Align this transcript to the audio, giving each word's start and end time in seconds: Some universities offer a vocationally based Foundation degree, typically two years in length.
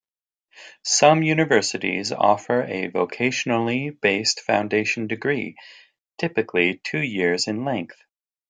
Some 0.83 1.21
universities 1.21 2.11
offer 2.11 2.63
a 2.63 2.89
vocationally 2.89 4.01
based 4.01 4.39
Foundation 4.39 5.05
degree, 5.05 5.57
typically 6.17 6.77
two 6.83 7.03
years 7.03 7.45
in 7.47 7.65
length. 7.65 8.01